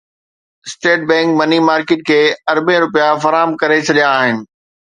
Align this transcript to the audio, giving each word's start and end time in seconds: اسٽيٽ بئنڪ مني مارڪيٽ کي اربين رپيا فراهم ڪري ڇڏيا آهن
اسٽيٽ 0.67 1.01
بئنڪ 1.09 1.29
مني 1.39 1.59
مارڪيٽ 1.67 2.01
کي 2.09 2.17
اربين 2.55 2.79
رپيا 2.87 3.07
فراهم 3.27 3.49
ڪري 3.61 3.79
ڇڏيا 3.87 4.11
آهن 4.19 4.37